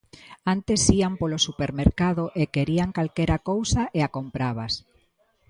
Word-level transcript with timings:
Antes 0.53 0.79
ían 0.97 1.13
polo 1.21 1.37
supermercado 1.47 2.23
e 2.41 2.43
querían 2.55 2.95
calquera 2.97 3.37
cousa 3.49 3.81
e 3.97 3.99
a 4.07 4.09
comprabas. 4.17 4.73